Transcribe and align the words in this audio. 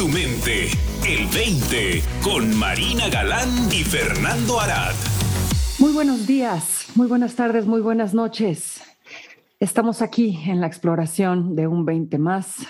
tu 0.00 0.08
mente. 0.08 0.68
El 1.06 1.26
20 1.26 2.02
con 2.22 2.56
Marina 2.58 3.10
Galán 3.10 3.50
y 3.70 3.84
Fernando 3.84 4.58
Arad. 4.58 4.94
Muy 5.78 5.92
buenos 5.92 6.26
días, 6.26 6.90
muy 6.94 7.06
buenas 7.06 7.36
tardes, 7.36 7.66
muy 7.66 7.82
buenas 7.82 8.14
noches. 8.14 8.82
Estamos 9.58 10.00
aquí 10.00 10.40
en 10.46 10.62
la 10.62 10.68
exploración 10.68 11.54
de 11.54 11.66
un 11.66 11.84
20 11.84 12.16
más. 12.16 12.66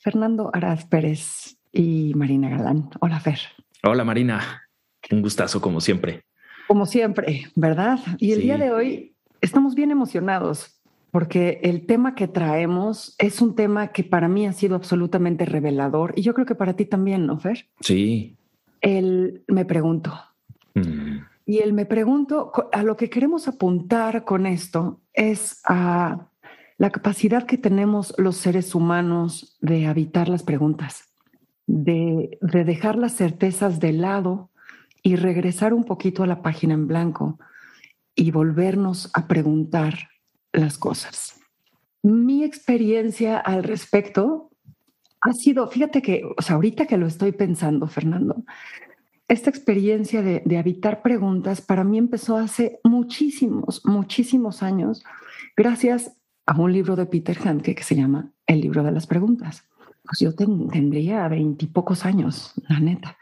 Fernando 0.00 0.50
Arad 0.52 0.80
Pérez 0.88 1.56
y 1.70 2.12
Marina 2.16 2.48
Galán. 2.48 2.90
Hola, 2.98 3.20
Fer. 3.20 3.38
Hola, 3.84 4.02
Marina. 4.02 4.64
Un 5.12 5.22
gustazo, 5.22 5.60
como 5.60 5.80
siempre. 5.80 6.24
Como 6.66 6.84
siempre, 6.84 7.46
¿verdad? 7.54 8.00
Y 8.18 8.32
el 8.32 8.40
día 8.40 8.58
de 8.58 8.72
hoy 8.72 9.14
estamos 9.40 9.76
bien 9.76 9.92
emocionados 9.92 10.75
porque 11.16 11.60
el 11.62 11.86
tema 11.86 12.14
que 12.14 12.28
traemos 12.28 13.14
es 13.16 13.40
un 13.40 13.54
tema 13.54 13.88
que 13.88 14.04
para 14.04 14.28
mí 14.28 14.46
ha 14.46 14.52
sido 14.52 14.76
absolutamente 14.76 15.46
revelador 15.46 16.12
y 16.14 16.20
yo 16.20 16.34
creo 16.34 16.44
que 16.44 16.54
para 16.54 16.74
ti 16.74 16.84
también, 16.84 17.24
¿no, 17.24 17.38
Fer? 17.38 17.68
Sí. 17.80 18.36
El 18.82 19.42
me 19.48 19.64
pregunto. 19.64 20.12
Mm. 20.74 21.20
Y 21.46 21.60
el 21.60 21.72
me 21.72 21.86
pregunto, 21.86 22.52
a 22.70 22.82
lo 22.82 22.98
que 22.98 23.08
queremos 23.08 23.48
apuntar 23.48 24.26
con 24.26 24.44
esto 24.44 25.00
es 25.14 25.62
a 25.64 26.28
la 26.76 26.90
capacidad 26.90 27.46
que 27.46 27.56
tenemos 27.56 28.12
los 28.18 28.36
seres 28.36 28.74
humanos 28.74 29.56
de 29.62 29.86
habitar 29.86 30.28
las 30.28 30.42
preguntas, 30.42 31.14
de, 31.66 32.36
de 32.42 32.64
dejar 32.64 32.96
las 32.96 33.14
certezas 33.14 33.80
de 33.80 33.94
lado 33.94 34.50
y 35.02 35.16
regresar 35.16 35.72
un 35.72 35.84
poquito 35.84 36.22
a 36.22 36.26
la 36.26 36.42
página 36.42 36.74
en 36.74 36.86
blanco 36.86 37.38
y 38.14 38.32
volvernos 38.32 39.10
a 39.14 39.26
preguntar 39.28 40.10
las 40.52 40.78
cosas. 40.78 41.40
Mi 42.02 42.44
experiencia 42.44 43.38
al 43.38 43.64
respecto 43.64 44.50
ha 45.20 45.32
sido, 45.32 45.68
fíjate 45.68 46.02
que, 46.02 46.22
o 46.36 46.42
sea, 46.42 46.56
ahorita 46.56 46.86
que 46.86 46.96
lo 46.96 47.06
estoy 47.06 47.32
pensando, 47.32 47.86
Fernando, 47.88 48.44
esta 49.28 49.50
experiencia 49.50 50.22
de, 50.22 50.42
de 50.44 50.58
habitar 50.58 51.02
preguntas 51.02 51.60
para 51.60 51.82
mí 51.82 51.98
empezó 51.98 52.36
hace 52.36 52.78
muchísimos, 52.84 53.84
muchísimos 53.84 54.62
años, 54.62 55.04
gracias 55.56 56.12
a 56.46 56.60
un 56.60 56.72
libro 56.72 56.94
de 56.94 57.06
Peter 57.06 57.36
Handke 57.44 57.74
que 57.74 57.82
se 57.82 57.96
llama 57.96 58.30
El 58.46 58.60
libro 58.60 58.84
de 58.84 58.92
las 58.92 59.06
preguntas. 59.06 59.64
Pues 60.04 60.20
yo 60.20 60.34
tendría 60.34 61.26
veintipocos 61.26 62.04
años, 62.04 62.52
la 62.68 62.78
neta. 62.78 63.18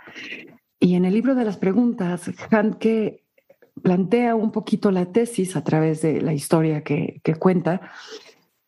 Y 0.79 0.97
en 0.97 1.07
el 1.07 1.15
libro 1.15 1.35
de 1.35 1.47
las 1.47 1.57
preguntas, 1.57 2.31
Handke 2.51 3.24
plantea 3.83 4.35
un 4.35 4.51
poquito 4.51 4.91
la 4.91 5.07
tesis 5.07 5.57
a 5.57 5.65
través 5.65 6.03
de 6.03 6.21
la 6.21 6.33
historia 6.33 6.83
que, 6.83 7.21
cuenta 7.39 7.81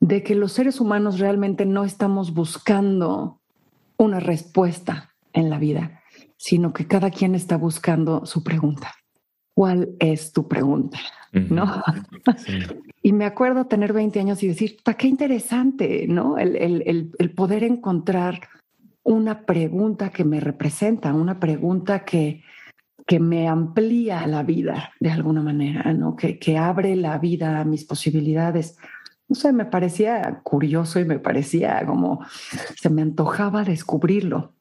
de 0.01 0.23
que 0.23 0.35
los 0.35 0.53
seres 0.53 0.81
humanos 0.81 1.19
realmente 1.19 1.65
no 1.65 1.85
estamos 1.85 2.35
buscando 2.35 3.41
una 3.97 4.21
respuesta 4.21 5.15
en 5.33 5.49
la 5.49 5.59
vida, 5.59 6.03
sino 6.37 6.73
que 6.73 6.87
cada 6.87 7.11
quien 7.11 7.35
está 7.35 7.57
buscando 7.57 8.27
su 8.27 8.43
pregunta. 8.43 8.93
¿Cuál 9.55 9.97
es 10.01 10.33
tu 10.33 10.49
pregunta? 10.49 10.99
¿No? 11.33 11.83
y 13.03 13.13
me 13.13 13.25
acuerdo 13.25 13.67
tener 13.67 13.93
20 13.93 14.21
años 14.21 14.43
y 14.43 14.49
decir, 14.49 14.77
qué 14.99 15.07
interesante, 15.07 16.07
¿no? 16.09 16.39
El, 16.39 16.57
el, 17.19 17.31
poder 17.33 17.63
encontrar 17.65 18.49
una 19.03 19.45
pregunta 19.45 20.11
que 20.11 20.25
me 20.25 20.41
representa, 20.41 21.15
una 21.15 21.39
pregunta 21.39 22.05
que, 22.05 22.43
que 23.07 23.21
me 23.21 23.49
amplía 23.49 24.27
la 24.27 24.43
vida 24.43 24.93
de 24.99 25.11
alguna 25.11 25.41
manera, 25.41 25.93
¿no? 25.95 26.17
Que, 26.17 26.39
que 26.39 26.59
abre 26.59 26.97
la 26.97 27.19
vida 27.19 27.61
a 27.61 27.65
mis 27.65 27.85
posibilidades. 27.85 28.77
No 29.29 29.37
sé, 29.37 29.53
me 29.53 29.65
parecía 29.65 30.41
curioso 30.43 30.99
y 30.99 31.05
me 31.05 31.19
parecía 31.19 31.85
como 31.87 32.25
se 32.77 32.91
me 32.91 33.03
antojaba 33.03 33.65
descubrirlo. 33.65 34.55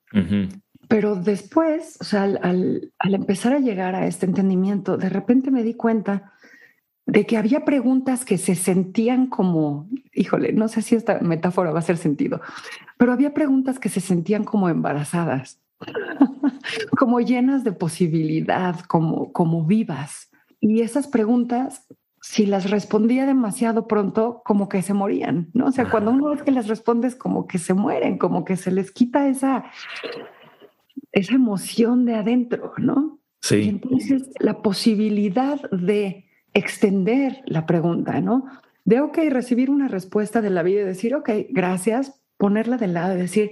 Pero 0.87 1.15
después, 1.15 1.97
o 1.99 2.03
sea, 2.03 2.23
al, 2.23 2.93
al, 2.99 3.13
empezar 3.13 3.53
a 3.53 3.59
llegar 3.59 3.95
a 3.95 4.07
este 4.07 4.25
entendimiento, 4.25 4.95
de 4.95 5.09
repente 5.09 5.51
me 5.51 5.63
di 5.63 5.73
cuenta 5.73 6.31
de 7.05 7.25
que 7.25 7.37
había 7.37 7.65
preguntas 7.65 8.23
que 8.23 8.37
se 8.37 8.55
sentían 8.55 9.27
como, 9.27 9.89
híjole, 10.13 10.53
no 10.53 10.67
sé 10.67 10.81
si 10.81 10.95
esta 10.95 11.19
metáfora 11.19 11.71
va 11.71 11.77
a 11.77 11.79
hacer 11.79 11.97
sentido, 11.97 12.39
pero 12.97 13.11
había 13.11 13.33
preguntas 13.33 13.77
que 13.77 13.89
se 13.89 13.99
sentían 13.99 14.43
como 14.43 14.69
embarazadas. 14.69 15.59
como 16.97 17.19
llenas 17.19 17.63
de 17.63 17.71
posibilidad, 17.71 18.79
como, 18.81 19.31
como 19.31 19.65
vivas. 19.65 20.29
Y 20.59 20.81
esas 20.81 21.07
preguntas, 21.07 21.87
si 22.21 22.45
las 22.45 22.69
respondía 22.69 23.25
demasiado 23.25 23.87
pronto, 23.87 24.41
como 24.43 24.67
que 24.67 24.81
se 24.81 24.93
morían, 24.93 25.49
¿no? 25.53 25.67
O 25.67 25.71
sea, 25.71 25.89
cuando 25.89 26.11
uno 26.11 26.33
es 26.33 26.43
que 26.43 26.51
las 26.51 26.67
respondes, 26.67 27.15
como 27.15 27.47
que 27.47 27.59
se 27.59 27.73
mueren, 27.73 28.17
como 28.17 28.45
que 28.45 28.57
se 28.57 28.71
les 28.71 28.91
quita 28.91 29.27
esa, 29.27 29.65
esa 31.11 31.35
emoción 31.35 32.05
de 32.05 32.15
adentro, 32.15 32.73
¿no? 32.77 33.19
Sí. 33.41 33.69
entonces, 33.69 34.31
la 34.39 34.63
posibilidad 34.63 35.61
de 35.69 36.25
extender 36.55 37.43
la 37.45 37.67
pregunta, 37.67 38.19
¿no? 38.19 38.45
De, 38.85 39.01
ok, 39.01 39.19
recibir 39.29 39.69
una 39.69 39.87
respuesta 39.87 40.41
de 40.41 40.49
la 40.49 40.63
vida 40.63 40.81
y 40.81 40.85
decir, 40.85 41.13
ok, 41.13 41.29
gracias, 41.49 42.23
ponerla 42.37 42.77
de 42.77 42.87
lado 42.87 43.15
y 43.15 43.21
decir, 43.21 43.51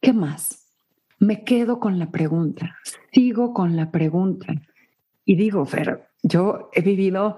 ¿qué 0.00 0.14
más? 0.14 0.67
Me 1.18 1.44
quedo 1.44 1.80
con 1.80 1.98
la 1.98 2.10
pregunta, 2.10 2.76
sigo 3.12 3.52
con 3.52 3.76
la 3.76 3.90
pregunta. 3.90 4.54
Y 5.24 5.36
digo, 5.36 5.64
Fer, 5.66 6.08
yo 6.22 6.70
he 6.72 6.82
vivido 6.82 7.36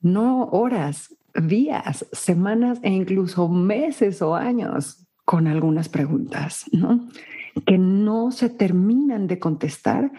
no 0.00 0.44
horas, 0.44 1.16
días, 1.34 2.06
semanas 2.12 2.78
e 2.82 2.90
incluso 2.90 3.48
meses 3.48 4.20
o 4.22 4.34
años 4.34 5.06
con 5.24 5.46
algunas 5.46 5.88
preguntas, 5.88 6.64
¿no? 6.72 7.08
Que 7.66 7.78
no 7.78 8.30
se 8.32 8.48
terminan 8.48 9.26
de 9.26 9.38
contestar, 9.38 10.10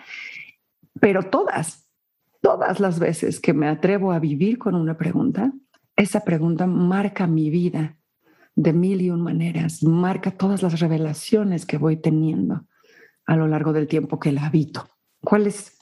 pero 1.00 1.23
todas, 1.23 1.89
todas 2.41 2.79
las 2.79 3.00
veces 3.00 3.39
que 3.39 3.53
me 3.53 3.67
atrevo 3.67 4.11
a 4.13 4.19
vivir 4.19 4.57
con 4.57 4.75
una 4.75 4.97
pregunta, 4.97 5.51
esa 5.95 6.21
pregunta 6.21 6.66
marca 6.66 7.27
mi 7.27 7.50
vida 7.50 7.97
de 8.55 8.73
mil 8.73 9.01
y 9.01 9.09
un 9.09 9.21
maneras, 9.21 9.83
marca 9.83 10.31
todas 10.31 10.61
las 10.63 10.79
revelaciones 10.79 11.66
que 11.66 11.77
voy 11.77 11.97
teniendo 11.97 12.66
a 13.31 13.38
lo 13.38 13.47
largo 13.47 13.72
del 13.72 13.88
tiempo 13.88 14.19
que 14.19 14.34
la 14.34 14.46
habito. 14.46 14.86
¿Cuál 15.24 15.47
es 15.47 15.80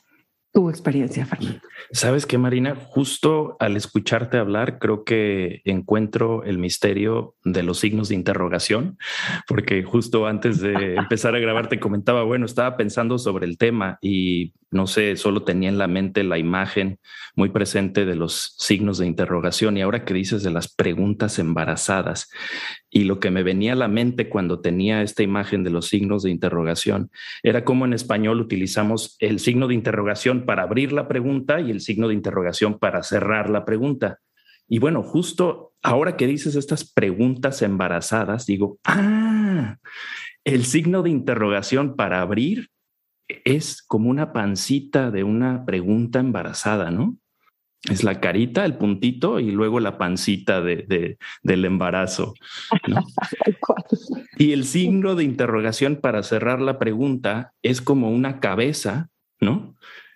tu 0.53 0.69
experiencia, 0.69 1.25
Fernando? 1.25 1.59
Sabes 1.91 2.27
que, 2.27 2.37
Marina, 2.37 2.75
justo 2.75 3.57
al 3.59 3.75
escucharte 3.75 4.37
hablar, 4.37 4.77
creo 4.77 5.03
que 5.03 5.63
encuentro 5.65 6.43
el 6.43 6.59
misterio 6.59 7.33
de 7.43 7.63
los 7.63 7.79
signos 7.79 8.09
de 8.09 8.15
interrogación, 8.15 8.99
porque 9.47 9.81
justo 9.81 10.27
antes 10.27 10.61
de 10.61 10.93
empezar 10.95 11.33
a 11.33 11.39
grabar 11.39 11.69
te 11.69 11.79
comentaba, 11.79 12.21
bueno, 12.21 12.45
estaba 12.45 12.77
pensando 12.77 13.17
sobre 13.17 13.47
el 13.47 13.57
tema 13.57 13.97
y 13.99 14.53
no 14.71 14.85
sé, 14.85 15.15
solo 15.15 15.43
tenía 15.43 15.69
en 15.69 15.77
la 15.77 15.87
mente 15.87 16.23
la 16.23 16.37
imagen 16.37 16.99
muy 17.35 17.49
presente 17.49 18.05
de 18.05 18.15
los 18.15 18.55
signos 18.59 18.99
de 18.99 19.07
interrogación 19.07 19.77
y 19.77 19.81
ahora 19.81 20.05
que 20.05 20.13
dices 20.13 20.43
de 20.43 20.51
las 20.51 20.73
preguntas 20.73 21.39
embarazadas 21.39 22.29
y 22.89 23.03
lo 23.05 23.19
que 23.19 23.31
me 23.31 23.43
venía 23.43 23.73
a 23.73 23.75
la 23.77 23.87
mente 23.87 24.29
cuando 24.29 24.61
tenía 24.61 25.01
esta 25.01 25.23
imagen 25.23 25.63
de 25.63 25.71
los 25.71 25.87
signos 25.87 26.23
de 26.23 26.31
interrogación 26.31 27.09
era 27.41 27.63
cómo 27.63 27.85
en 27.85 27.93
español 27.93 28.41
utilizamos 28.41 29.15
el 29.19 29.39
signo 29.39 29.67
de 29.67 29.73
interrogación 29.73 30.45
para 30.45 30.63
abrir 30.63 30.91
la 30.91 31.07
pregunta 31.07 31.59
y 31.61 31.71
el 31.71 31.81
signo 31.81 32.07
de 32.07 32.13
interrogación 32.13 32.77
para 32.77 33.01
cerrar 33.01 33.49
la 33.49 33.65
pregunta. 33.65 34.19
Y 34.67 34.77
bueno, 34.77 35.01
justo 35.01 35.73
ahora 35.81 36.15
que 36.15 36.27
dices 36.27 36.55
estas 36.55 36.91
preguntas 36.91 37.63
embarazadas, 37.63 38.45
digo, 38.45 38.77
ah, 38.83 39.77
el 40.43 40.63
signo 40.63 41.01
de 41.01 41.09
interrogación 41.09 41.95
para 41.95 42.21
abrir 42.21 42.69
es 43.29 43.81
como 43.81 44.09
una 44.09 44.33
pancita 44.33 45.11
de 45.11 45.23
una 45.23 45.65
pregunta 45.65 46.19
embarazada, 46.19 46.91
¿no? 46.91 47.17
Es 47.89 48.03
la 48.03 48.19
carita, 48.19 48.65
el 48.65 48.77
puntito 48.77 49.39
y 49.39 49.51
luego 49.51 49.79
la 49.79 49.97
pancita 49.97 50.59
de, 50.61 51.17
del 51.43 51.65
embarazo. 51.65 52.33
y 54.37 54.51
el 54.51 54.65
signo 54.65 55.15
de 55.15 55.23
interrogación 55.23 55.95
para 55.95 56.23
cerrar 56.23 56.59
la 56.59 56.77
pregunta 56.77 57.53
es 57.61 57.81
como 57.81 58.09
una 58.09 58.41
cabeza, 58.41 59.09
¿no? 59.39 59.75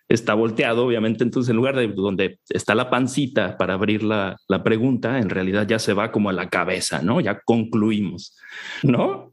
Está 0.09 0.33
volteado, 0.33 0.85
obviamente, 0.85 1.23
entonces 1.23 1.49
en 1.51 1.55
lugar 1.55 1.77
de 1.77 1.87
donde 1.87 2.39
está 2.49 2.75
la 2.75 2.89
pancita 2.89 3.57
para 3.57 3.75
abrir 3.75 4.03
la, 4.03 4.35
la 4.49 4.61
pregunta, 4.61 5.19
en 5.19 5.29
realidad 5.29 5.65
ya 5.65 5.79
se 5.79 5.93
va 5.93 6.11
como 6.11 6.29
a 6.29 6.33
la 6.33 6.49
cabeza, 6.49 7.01
¿no? 7.01 7.21
Ya 7.21 7.39
concluimos, 7.39 8.37
¿no? 8.83 9.32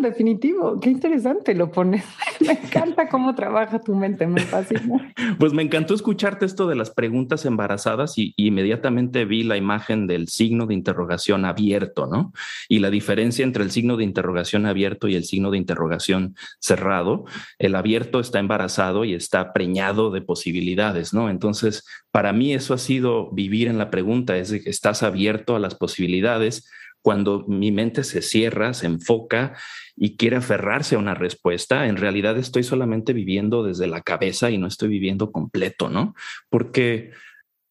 Definitivo. 0.00 0.80
Qué 0.80 0.90
interesante 0.90 1.54
lo 1.54 1.70
pones. 1.70 2.04
Me 2.40 2.52
encanta 2.52 3.08
cómo 3.08 3.34
trabaja 3.34 3.80
tu 3.80 3.94
mente. 3.94 4.28
Pues 5.38 5.52
me 5.52 5.62
encantó 5.62 5.94
escucharte 5.94 6.44
esto 6.46 6.66
de 6.66 6.76
las 6.76 6.90
preguntas 6.90 7.44
embarazadas 7.44 8.18
y, 8.18 8.34
inmediatamente 8.36 9.24
vi 9.24 9.42
la 9.42 9.56
imagen 9.56 10.06
del 10.06 10.28
signo 10.28 10.66
de 10.66 10.74
interrogación 10.74 11.44
abierto, 11.44 12.06
¿no? 12.06 12.32
Y 12.68 12.78
la 12.78 12.90
diferencia 12.90 13.44
entre 13.44 13.64
el 13.64 13.70
signo 13.70 13.96
de 13.96 14.04
interrogación 14.04 14.66
abierto 14.66 15.08
y 15.08 15.14
el 15.14 15.24
signo 15.24 15.50
de 15.50 15.58
interrogación 15.58 16.36
cerrado. 16.60 17.24
El 17.58 17.74
abierto 17.74 18.20
está 18.20 18.38
embarazado 18.38 19.04
y 19.04 19.14
está 19.14 19.52
preñado 19.52 20.10
de 20.10 20.22
posibilidades, 20.22 21.12
¿no? 21.12 21.30
Entonces, 21.30 21.84
para 22.10 22.32
mí 22.32 22.52
eso 22.52 22.74
ha 22.74 22.78
sido 22.78 23.30
vivir 23.32 23.68
en 23.68 23.78
la 23.78 23.90
pregunta, 23.90 24.36
es 24.36 24.52
que 24.52 24.70
estás 24.70 25.02
abierto 25.02 25.56
a 25.56 25.60
las 25.60 25.74
posibilidades 25.74 26.68
cuando 27.02 27.44
mi 27.48 27.72
mente 27.72 28.04
se 28.04 28.22
cierra, 28.22 28.74
se 28.74 28.86
enfoca 28.86 29.56
y 29.96 30.16
quiere 30.16 30.36
aferrarse 30.36 30.94
a 30.94 30.98
una 30.98 31.14
respuesta, 31.14 31.86
en 31.86 31.96
realidad 31.96 32.38
estoy 32.38 32.62
solamente 32.62 33.12
viviendo 33.12 33.64
desde 33.64 33.88
la 33.88 34.02
cabeza 34.02 34.50
y 34.50 34.58
no 34.58 34.68
estoy 34.68 34.88
viviendo 34.88 35.32
completo, 35.32 35.90
¿no? 35.90 36.14
Porque 36.48 37.10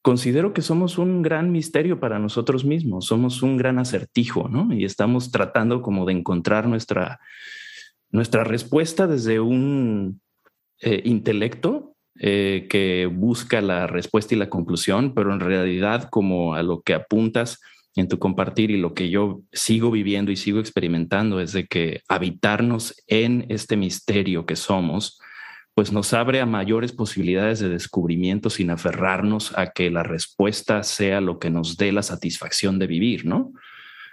considero 0.01 0.53
que 0.53 0.61
somos 0.61 0.97
un 0.97 1.21
gran 1.21 1.51
misterio 1.51 1.99
para 1.99 2.19
nosotros 2.19 2.65
mismos, 2.65 3.05
somos 3.05 3.41
un 3.41 3.57
gran 3.57 3.79
acertijo, 3.79 4.49
¿no? 4.49 4.73
Y 4.73 4.85
estamos 4.85 5.31
tratando 5.31 5.81
como 5.81 6.05
de 6.05 6.13
encontrar 6.13 6.67
nuestra, 6.67 7.19
nuestra 8.09 8.43
respuesta 8.43 9.07
desde 9.07 9.39
un 9.39 10.21
eh, 10.81 11.01
intelecto 11.05 11.95
eh, 12.19 12.67
que 12.69 13.07
busca 13.11 13.61
la 13.61 13.87
respuesta 13.87 14.35
y 14.35 14.37
la 14.37 14.49
conclusión, 14.49 15.13
pero 15.13 15.31
en 15.33 15.39
realidad 15.39 16.09
como 16.09 16.55
a 16.55 16.63
lo 16.63 16.81
que 16.81 16.93
apuntas 16.93 17.61
en 17.95 18.07
tu 18.07 18.19
compartir 18.19 18.71
y 18.71 18.77
lo 18.77 18.93
que 18.93 19.09
yo 19.09 19.41
sigo 19.51 19.91
viviendo 19.91 20.31
y 20.31 20.37
sigo 20.37 20.59
experimentando 20.59 21.39
es 21.39 21.51
de 21.51 21.67
que 21.67 22.01
habitarnos 22.07 22.95
en 23.07 23.45
este 23.49 23.75
misterio 23.75 24.45
que 24.45 24.55
somos, 24.55 25.19
pues 25.73 25.91
nos 25.91 26.13
abre 26.13 26.41
a 26.41 26.45
mayores 26.45 26.91
posibilidades 26.91 27.59
de 27.59 27.69
descubrimiento 27.69 28.49
sin 28.49 28.69
aferrarnos 28.69 29.57
a 29.57 29.71
que 29.71 29.89
la 29.89 30.03
respuesta 30.03 30.83
sea 30.83 31.21
lo 31.21 31.39
que 31.39 31.49
nos 31.49 31.77
dé 31.77 31.91
la 31.91 32.03
satisfacción 32.03 32.79
de 32.79 32.87
vivir, 32.87 33.25
¿no? 33.25 33.53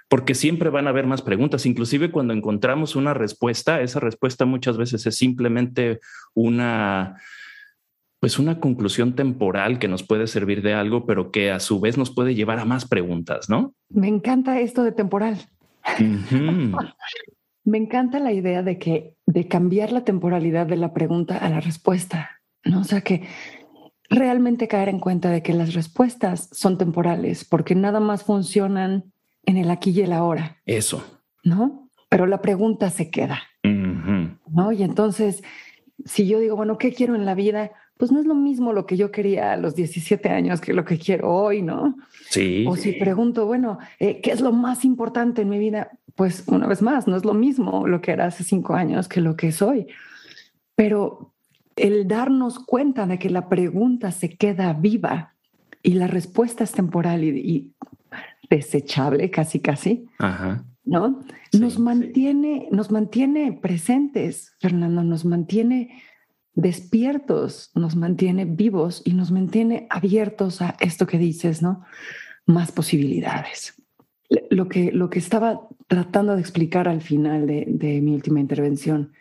Porque 0.08 0.34
siempre 0.34 0.70
van 0.70 0.86
a 0.86 0.90
haber 0.90 1.06
más 1.06 1.20
preguntas, 1.20 1.66
inclusive 1.66 2.10
cuando 2.10 2.32
encontramos 2.32 2.96
una 2.96 3.12
respuesta, 3.12 3.82
esa 3.82 4.00
respuesta 4.00 4.44
muchas 4.44 4.76
veces 4.76 5.04
es 5.06 5.16
simplemente 5.16 6.00
una 6.34 7.16
pues 8.20 8.38
una 8.38 8.60
conclusión 8.60 9.14
temporal 9.14 9.78
que 9.78 9.88
nos 9.88 10.02
puede 10.02 10.26
servir 10.26 10.62
de 10.62 10.74
algo, 10.74 11.06
pero 11.06 11.30
que 11.30 11.50
a 11.50 11.60
su 11.60 11.80
vez 11.80 11.96
nos 11.96 12.10
puede 12.10 12.34
llevar 12.34 12.58
a 12.58 12.64
más 12.64 12.86
preguntas, 12.86 13.48
¿no? 13.48 13.74
Me 13.88 14.08
encanta 14.08 14.60
esto 14.60 14.82
de 14.82 14.92
temporal. 14.92 15.38
Me 17.64 17.76
encanta 17.76 18.18
la 18.18 18.32
idea 18.32 18.62
de 18.62 18.78
que 18.78 19.14
de 19.26 19.46
cambiar 19.46 19.92
la 19.92 20.04
temporalidad 20.04 20.66
de 20.66 20.76
la 20.76 20.94
pregunta 20.94 21.36
a 21.36 21.50
la 21.50 21.60
respuesta, 21.60 22.40
¿no? 22.64 22.80
O 22.80 22.84
sea 22.84 23.02
que 23.02 23.28
realmente 24.08 24.68
caer 24.68 24.88
en 24.88 25.00
cuenta 25.00 25.30
de 25.30 25.42
que 25.42 25.52
las 25.52 25.74
respuestas 25.74 26.48
son 26.52 26.78
temporales 26.78 27.44
porque 27.44 27.74
nada 27.74 28.00
más 28.00 28.24
funcionan 28.24 29.12
en 29.44 29.56
el 29.58 29.70
aquí 29.70 29.90
y 29.90 30.00
el 30.00 30.12
ahora. 30.12 30.56
Eso. 30.64 31.20
¿No? 31.44 31.90
Pero 32.08 32.26
la 32.26 32.40
pregunta 32.40 32.90
se 32.90 33.10
queda. 33.10 33.42
¿No? 33.62 34.72
Y 34.72 34.82
entonces, 34.82 35.42
si 36.04 36.26
yo 36.26 36.38
digo, 36.38 36.56
bueno, 36.56 36.78
¿qué 36.78 36.92
quiero 36.92 37.14
en 37.14 37.26
la 37.26 37.34
vida? 37.34 37.70
Pues 37.98 38.10
no 38.10 38.20
es 38.20 38.26
lo 38.26 38.34
mismo 38.34 38.72
lo 38.72 38.86
que 38.86 38.96
yo 38.96 39.10
quería 39.10 39.52
a 39.52 39.56
los 39.58 39.74
17 39.74 40.30
años 40.30 40.62
que 40.62 40.72
lo 40.72 40.86
que 40.86 40.98
quiero 40.98 41.34
hoy, 41.34 41.60
¿no? 41.60 41.96
Sí. 42.30 42.64
O 42.66 42.76
si 42.76 42.92
pregunto, 42.92 43.44
bueno, 43.44 43.78
eh, 43.98 44.20
¿qué 44.22 44.30
es 44.30 44.40
lo 44.40 44.52
más 44.52 44.86
importante 44.86 45.42
en 45.42 45.50
mi 45.50 45.58
vida? 45.58 45.90
pues 46.18 46.42
una 46.48 46.66
vez 46.66 46.82
más, 46.82 47.06
no 47.06 47.16
es 47.16 47.24
lo 47.24 47.32
mismo 47.32 47.86
lo 47.86 48.00
que 48.00 48.10
era 48.10 48.26
hace 48.26 48.42
cinco 48.42 48.74
años 48.74 49.06
que 49.06 49.20
lo 49.20 49.36
que 49.36 49.52
soy. 49.52 49.86
Pero 50.74 51.32
el 51.76 52.08
darnos 52.08 52.58
cuenta 52.58 53.06
de 53.06 53.20
que 53.20 53.30
la 53.30 53.48
pregunta 53.48 54.10
se 54.10 54.30
queda 54.30 54.72
viva 54.72 55.36
y 55.80 55.92
la 55.92 56.08
respuesta 56.08 56.64
es 56.64 56.72
temporal 56.72 57.22
y, 57.22 57.72
desechable, 58.50 59.30
casi, 59.30 59.60
casi, 59.60 60.06
¿no? 60.84 61.20
nos 61.52 61.78
mantiene, 61.78 62.66
nos 62.72 62.90
mantiene 62.90 63.52
presentes, 63.52 64.56
Fernando, 64.58 65.04
nos 65.04 65.24
mantiene 65.24 66.02
despiertos, 66.60 67.70
nos 67.74 67.96
mantiene 67.96 68.44
vivos 68.44 69.02
y 69.04 69.14
nos 69.14 69.30
mantiene 69.30 69.86
abiertos 69.90 70.60
a 70.60 70.76
esto 70.80 71.06
que 71.06 71.18
dices, 71.18 71.62
¿no? 71.62 71.84
Más 72.46 72.72
posibilidades 72.72 73.74
lo 74.50 74.68
que, 74.68 74.92
lo 74.92 75.10
que 75.10 75.18
estaba 75.18 75.68
tratando 75.86 76.34
de 76.34 76.40
explicar 76.40 76.88
al 76.88 77.00
final 77.00 77.46
de, 77.46 77.64
de, 77.66 78.00
mi 78.00 78.14
última 78.14 78.40
intervención, 78.40 79.12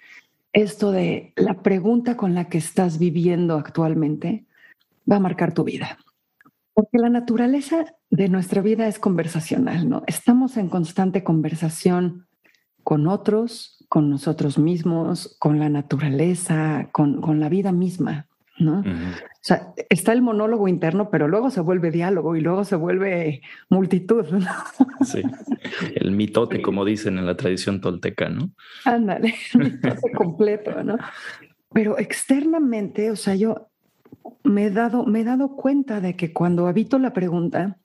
esto 0.53 0.91
de 0.91 1.33
la 1.35 1.61
pregunta 1.61 2.17
con 2.17 2.33
la 2.33 2.49
que 2.49 2.57
estás 2.57 2.99
viviendo 2.99 3.55
actualmente 3.55 4.45
va 5.09 5.17
a 5.17 5.21
marcar 5.21 5.53
tu 5.53 5.63
vida. 5.63 5.97
Porque 6.73 6.97
la 6.97 7.09
naturaleza 7.09 7.85
de 8.09 8.29
nuestra 8.29 8.61
vida 8.61 8.87
es 8.87 8.99
conversacional, 8.99 9.89
¿no? 9.89 10.03
Estamos 10.07 10.57
en 10.57 10.69
constante 10.69 11.23
conversación 11.23 12.26
con 12.87 13.05
otros, 13.07 13.83
con 13.89 14.09
nosotros 14.09 14.57
mismos, 14.57 15.35
con 15.39 15.59
la 15.59 15.67
naturaleza, 15.67 16.87
con, 16.93 17.19
con 17.19 17.41
la 17.41 17.49
vida 17.49 17.73
misma. 17.73 18.27
¿no? 18.59 18.79
O 18.79 18.83
sea, 19.41 19.73
está 19.89 20.13
el 20.13 20.21
monólogo 20.21 20.69
interno, 20.69 21.09
pero 21.09 21.27
luego 21.27 21.49
se 21.49 21.59
vuelve 21.59 21.91
diálogo 21.91 22.37
y 22.37 22.39
luego 22.39 22.63
se 22.63 22.77
vuelve 22.77 23.41
multitud. 23.69 24.25
Sí, 25.03 25.21
el 25.95 26.11
mitote, 26.11 26.61
como 26.61 26.85
dicen 26.85 27.17
en 27.17 27.25
la 27.25 27.35
tradición 27.35 27.81
tolteca, 27.81 28.29
¿no? 28.29 28.51
Ándale, 28.85 29.35
el 29.55 29.59
mitote 29.59 30.11
completo, 30.13 30.81
¿no? 30.81 30.97
Pero 31.73 31.99
externamente, 31.99 33.11
o 33.11 33.17
sea, 33.17 33.35
yo 33.35 33.67
me 34.45 34.67
he 34.67 34.71
dado, 34.71 35.05
me 35.05 35.19
he 35.19 35.23
dado 35.25 35.57
cuenta 35.57 35.99
de 35.99 36.15
que 36.15 36.31
cuando 36.31 36.67
habito 36.67 36.99
la 36.99 37.11
pregunta, 37.11 37.79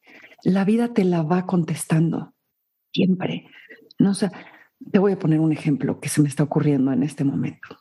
la 0.45 0.65
vida 0.65 0.95
te 0.95 1.03
la 1.03 1.25
va 1.25 1.45
contestando 1.45 2.35
siempre. 2.93 3.49
No, 3.99 4.13
o 4.13 4.15
sea, 4.15 4.31
te 4.91 4.99
voy 4.99 5.13
a 5.13 5.19
poner 5.19 5.41
un 5.41 5.53
ejemplo 5.53 6.01
que 6.01 6.09
se 6.09 6.23
me 6.23 6.29
está 6.29 6.43
ocurriendo 6.43 6.93
en 6.93 7.03
este 7.03 7.25
momento 7.25 7.77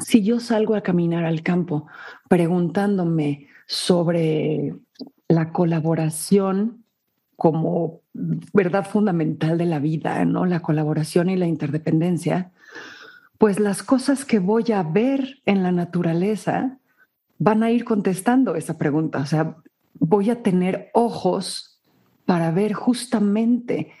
si 0.00 0.22
yo 0.22 0.40
salgo 0.40 0.74
a 0.74 0.82
caminar 0.82 1.24
al 1.24 1.42
campo 1.42 1.86
preguntándome 2.28 3.48
sobre 3.66 4.74
la 5.28 5.52
colaboración 5.52 6.84
como 7.36 8.00
verdad 8.52 8.86
fundamental 8.86 9.58
de 9.58 9.66
la 9.66 9.78
vida, 9.78 10.24
¿no? 10.24 10.46
La 10.46 10.60
colaboración 10.60 11.30
y 11.30 11.36
la 11.36 11.46
interdependencia, 11.46 12.52
pues 13.38 13.58
las 13.58 13.82
cosas 13.82 14.24
que 14.24 14.38
voy 14.38 14.70
a 14.72 14.82
ver 14.82 15.40
en 15.44 15.62
la 15.62 15.72
naturaleza 15.72 16.78
van 17.38 17.62
a 17.62 17.70
ir 17.70 17.84
contestando 17.84 18.54
esa 18.54 18.78
pregunta. 18.78 19.18
O 19.18 19.26
sea, 19.26 19.56
voy 19.94 20.30
a 20.30 20.42
tener 20.42 20.90
ojos 20.94 21.80
para 22.24 22.50
ver 22.52 22.72
justamente 22.72 23.92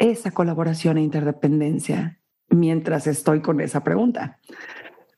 esa 0.00 0.32
colaboración 0.32 0.98
e 0.98 1.02
interdependencia 1.02 2.18
mientras 2.48 3.06
estoy 3.06 3.40
con 3.42 3.60
esa 3.60 3.84
pregunta. 3.84 4.40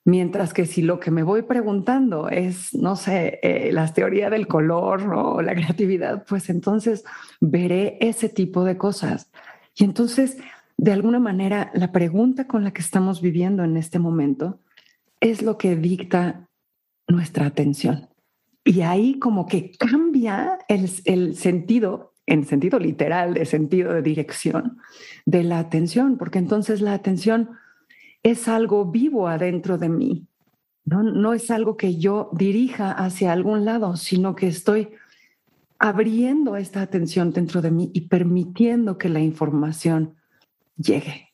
Mientras 0.05 0.53
que 0.53 0.67
si 0.67 0.83
lo 0.83 0.99
que 0.99 1.13
me 1.13 1.23
voy 1.23 1.43
preguntando 1.43 2.29
es, 2.29 2.75
no 2.75 2.97
sé, 2.97 3.39
eh, 3.43 3.71
la 3.73 3.87
teoría 3.95 4.29
del 4.29 4.49
color 4.49 5.15
o 5.15 5.41
la 5.41 5.55
creatividad, 5.55 6.25
pues 6.29 6.51
entonces 6.51 7.05
veré 7.41 7.97
ese 8.01 8.29
tipo 8.29 8.65
de 8.65 8.77
cosas. 8.77 9.31
Y 9.77 9.85
entonces, 9.85 10.37
de 10.77 10.93
alguna 10.93 11.21
manera, 11.21 11.71
la 11.75 11.93
pregunta 11.93 12.49
con 12.49 12.65
la 12.65 12.73
que 12.73 12.83
estamos 12.83 13.23
viviendo 13.23 13.63
en 13.63 13.77
este 13.77 14.01
momento 14.01 14.61
es 15.21 15.43
lo 15.43 15.57
que 15.57 15.77
dicta 15.77 16.49
nuestra 17.07 17.47
atención. 17.47 18.09
Y 18.65 18.81
ahí 18.81 19.21
como 19.21 19.47
que 19.47 19.71
cambia 19.71 20.59
el 20.67 21.37
sentido, 21.37 22.12
en 22.27 22.45
sentido 22.45 22.79
literal, 22.79 23.35
de 23.35 23.45
sentido 23.45 23.93
de 23.93 24.03
dirección 24.03 24.79
de 25.27 25.43
la 25.43 25.59
atención, 25.59 26.19
porque 26.19 26.39
entonces 26.39 26.81
la 26.81 26.95
atención 26.95 27.51
es 28.23 28.49
algo 28.49 28.85
vivo 28.85 29.29
adentro 29.29 29.79
de 29.79 29.89
mí. 29.89 30.27
No, 30.85 31.03
no 31.03 31.33
es 31.33 31.51
algo 31.51 31.77
que 31.77 31.97
yo 31.97 32.31
dirija 32.33 32.93
hacia 32.93 33.33
algún 33.33 33.65
lado, 33.65 33.97
sino 33.97 34.35
que 34.35 34.49
estoy 34.49 34.91
abriendo 35.79 36.57
esta 36.57 36.81
atención 36.81 37.33
dentro 37.33 37.61
de 37.61 37.71
mí 37.71 37.91
y 37.93 38.03
permitiendo 38.03 38.99
que 38.99 39.09
la 39.09 39.21
información 39.21 40.15
llegue. 40.77 41.31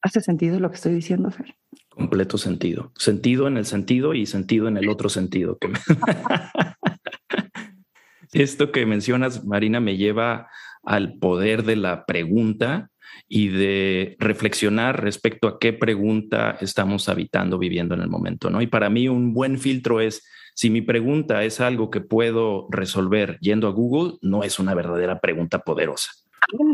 ¿Hace 0.00 0.20
sentido 0.20 0.60
lo 0.60 0.70
que 0.70 0.76
estoy 0.76 0.94
diciendo, 0.94 1.30
Fer? 1.30 1.56
Completo 1.88 2.38
sentido. 2.38 2.92
Sentido 2.96 3.48
en 3.48 3.56
el 3.56 3.64
sentido 3.64 4.14
y 4.14 4.26
sentido 4.26 4.68
en 4.68 4.76
el 4.76 4.88
otro 4.88 5.08
sentido. 5.08 5.58
Esto 8.32 8.72
que 8.72 8.86
mencionas, 8.86 9.44
Marina, 9.44 9.80
me 9.80 9.96
lleva 9.96 10.48
al 10.82 11.18
poder 11.18 11.64
de 11.64 11.76
la 11.76 12.04
pregunta 12.06 12.90
y 13.26 13.48
de 13.48 14.16
reflexionar 14.18 15.02
respecto 15.02 15.48
a 15.48 15.58
qué 15.58 15.72
pregunta 15.72 16.56
estamos 16.60 17.08
habitando, 17.08 17.58
viviendo 17.58 17.94
en 17.94 18.00
el 18.00 18.08
momento, 18.08 18.50
¿no? 18.50 18.62
Y 18.62 18.66
para 18.66 18.90
mí 18.90 19.08
un 19.08 19.34
buen 19.34 19.58
filtro 19.58 20.00
es, 20.00 20.26
si 20.54 20.70
mi 20.70 20.80
pregunta 20.80 21.44
es 21.44 21.60
algo 21.60 21.90
que 21.90 22.00
puedo 22.00 22.66
resolver 22.70 23.38
yendo 23.40 23.68
a 23.68 23.72
Google, 23.72 24.18
no 24.22 24.42
es 24.42 24.58
una 24.58 24.74
verdadera 24.74 25.20
pregunta 25.20 25.60
poderosa. 25.60 26.10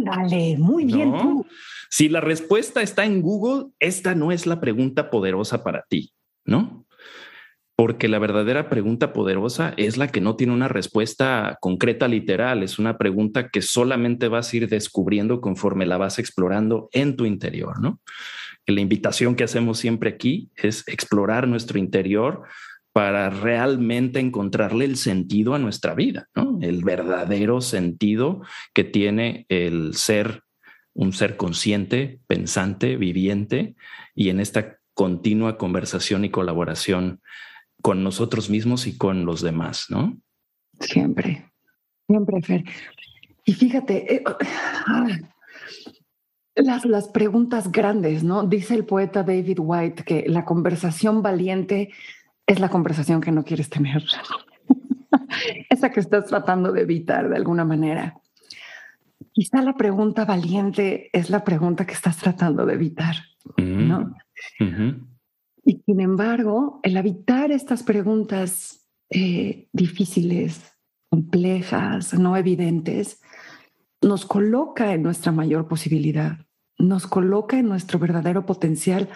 Dale, 0.04 0.56
muy 0.58 0.84
bien 0.84 1.12
tú. 1.12 1.46
Si 1.90 2.08
la 2.08 2.20
respuesta 2.20 2.82
está 2.82 3.04
en 3.04 3.20
Google, 3.20 3.70
esta 3.80 4.14
no 4.14 4.32
es 4.32 4.46
la 4.46 4.60
pregunta 4.60 5.10
poderosa 5.10 5.64
para 5.64 5.84
ti, 5.88 6.12
¿no? 6.44 6.83
Porque 7.76 8.08
la 8.08 8.18
verdadera 8.18 8.68
pregunta 8.68 9.12
poderosa 9.12 9.74
es 9.76 9.96
la 9.96 10.08
que 10.08 10.20
no 10.20 10.36
tiene 10.36 10.52
una 10.52 10.68
respuesta 10.68 11.58
concreta 11.60 12.06
literal, 12.08 12.62
es 12.62 12.78
una 12.78 12.98
pregunta 12.98 13.48
que 13.48 13.62
solamente 13.62 14.28
vas 14.28 14.52
a 14.52 14.56
ir 14.56 14.68
descubriendo 14.68 15.40
conforme 15.40 15.86
la 15.86 15.96
vas 15.96 16.18
explorando 16.18 16.88
en 16.92 17.16
tu 17.16 17.24
interior, 17.24 17.80
¿no? 17.80 18.00
la 18.66 18.80
invitación 18.80 19.34
que 19.34 19.44
hacemos 19.44 19.78
siempre 19.78 20.10
aquí 20.10 20.50
es 20.56 20.84
explorar 20.88 21.46
nuestro 21.48 21.78
interior 21.78 22.42
para 22.92 23.28
realmente 23.28 24.20
encontrarle 24.20 24.84
el 24.84 24.96
sentido 24.96 25.54
a 25.54 25.58
nuestra 25.58 25.94
vida, 25.94 26.28
¿no? 26.34 26.58
El 26.62 26.84
verdadero 26.84 27.60
sentido 27.60 28.42
que 28.72 28.84
tiene 28.84 29.46
el 29.48 29.94
ser 29.94 30.42
un 30.92 31.12
ser 31.12 31.36
consciente, 31.36 32.20
pensante, 32.28 32.96
viviente 32.96 33.74
y 34.14 34.28
en 34.28 34.38
esta 34.38 34.78
continua 34.94 35.58
conversación 35.58 36.24
y 36.24 36.30
colaboración 36.30 37.20
con 37.84 38.02
nosotros 38.02 38.48
mismos 38.48 38.86
y 38.86 38.96
con 38.96 39.26
los 39.26 39.42
demás, 39.42 39.88
¿no? 39.90 40.16
Siempre, 40.80 41.52
siempre, 42.06 42.40
Fer. 42.40 42.64
Y 43.44 43.52
fíjate, 43.52 44.14
eh, 44.14 44.24
ah, 44.86 45.06
las, 46.54 46.86
las 46.86 47.08
preguntas 47.08 47.70
grandes, 47.70 48.24
¿no? 48.24 48.44
Dice 48.44 48.74
el 48.74 48.86
poeta 48.86 49.22
David 49.22 49.58
White 49.60 50.02
que 50.02 50.24
la 50.26 50.46
conversación 50.46 51.20
valiente 51.20 51.90
es 52.46 52.58
la 52.58 52.70
conversación 52.70 53.20
que 53.20 53.32
no 53.32 53.44
quieres 53.44 53.68
tener. 53.68 54.02
Esa 55.68 55.90
que 55.90 56.00
estás 56.00 56.24
tratando 56.24 56.72
de 56.72 56.80
evitar 56.80 57.28
de 57.28 57.36
alguna 57.36 57.66
manera. 57.66 58.16
Quizá 59.30 59.60
la 59.60 59.74
pregunta 59.74 60.24
valiente 60.24 61.10
es 61.12 61.28
la 61.28 61.44
pregunta 61.44 61.84
que 61.84 61.92
estás 61.92 62.16
tratando 62.16 62.64
de 62.64 62.72
evitar, 62.72 63.16
¿no? 63.58 64.14
Y 65.64 65.82
sin 65.86 66.00
embargo, 66.00 66.80
el 66.82 66.96
evitar 66.96 67.50
estas 67.50 67.82
preguntas 67.82 68.86
eh, 69.10 69.68
difíciles, 69.72 70.60
complejas, 71.08 72.14
no 72.14 72.36
evidentes, 72.36 73.20
nos 74.02 74.26
coloca 74.26 74.92
en 74.92 75.02
nuestra 75.02 75.32
mayor 75.32 75.66
posibilidad, 75.66 76.38
nos 76.78 77.06
coloca 77.06 77.58
en 77.58 77.68
nuestro 77.68 77.98
verdadero 77.98 78.44
potencial 78.44 79.08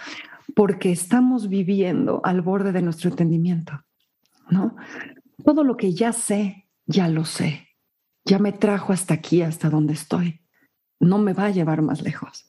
porque 0.54 0.90
estamos 0.90 1.48
viviendo 1.48 2.20
al 2.24 2.40
borde 2.40 2.72
de 2.72 2.82
nuestro 2.82 3.10
entendimiento, 3.10 3.84
¿no? 4.48 4.76
Todo 5.44 5.64
lo 5.64 5.76
que 5.76 5.92
ya 5.92 6.12
sé, 6.12 6.68
ya 6.86 7.08
lo 7.08 7.24
sé. 7.24 7.68
Ya 8.24 8.38
me 8.38 8.52
trajo 8.52 8.92
hasta 8.92 9.14
aquí, 9.14 9.42
hasta 9.42 9.70
donde 9.70 9.94
estoy. 9.94 10.40
No 11.00 11.18
me 11.18 11.32
va 11.32 11.46
a 11.46 11.50
llevar 11.50 11.82
más 11.82 12.02
lejos. 12.02 12.44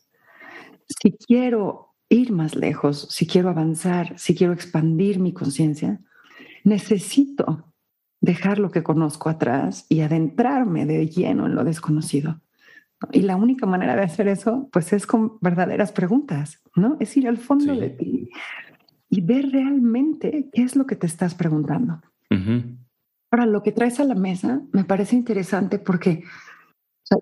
Si 0.87 1.11
quiero 1.11 1.88
ir 2.09 2.31
más 2.31 2.55
lejos, 2.55 3.07
si 3.09 3.27
quiero 3.27 3.49
avanzar, 3.49 4.17
si 4.17 4.35
quiero 4.35 4.53
expandir 4.53 5.19
mi 5.19 5.31
conciencia, 5.31 6.01
necesito 6.63 7.73
dejar 8.21 8.59
lo 8.59 8.71
que 8.71 8.83
conozco 8.83 9.29
atrás 9.29 9.85
y 9.89 10.01
adentrarme 10.01 10.85
de 10.85 11.07
lleno 11.07 11.45
en 11.45 11.55
lo 11.55 11.63
desconocido. 11.63 12.41
Y 13.13 13.21
la 13.21 13.37
única 13.37 13.65
manera 13.65 13.95
de 13.95 14.01
hacer 14.01 14.27
eso, 14.27 14.67
pues 14.73 14.91
es 14.91 15.05
con 15.07 15.37
verdaderas 15.39 15.91
preguntas, 15.91 16.61
¿no? 16.75 16.97
Es 16.99 17.15
ir 17.15 17.27
al 17.29 17.37
fondo 17.37 17.73
de 17.75 17.89
ti 17.91 18.29
y 19.09 19.21
ver 19.21 19.51
realmente 19.51 20.49
qué 20.51 20.63
es 20.63 20.75
lo 20.75 20.85
que 20.85 20.97
te 20.97 21.07
estás 21.07 21.33
preguntando. 21.33 22.01
Ahora, 23.31 23.45
lo 23.45 23.63
que 23.63 23.71
traes 23.71 23.99
a 23.99 24.03
la 24.03 24.15
mesa 24.15 24.61
me 24.73 24.83
parece 24.83 25.15
interesante 25.15 25.79
porque 25.79 26.23